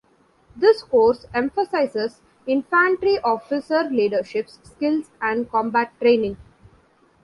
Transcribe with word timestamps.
This 0.55 0.81
course 0.81 1.27
emphasizes 1.31 2.21
infantry 2.47 3.19
officer 3.19 3.83
leaderships 3.83 4.57
skills 4.63 5.11
and 5.21 5.47
combat 5.47 5.91
training. 6.01 6.37